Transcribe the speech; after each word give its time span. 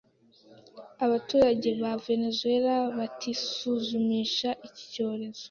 abaturage 1.05 1.69
ba 1.81 1.91
Venezuela 2.05 2.73
batisuzumisha 2.97 4.49
iki 4.67 4.83
cyorezo 4.93 5.39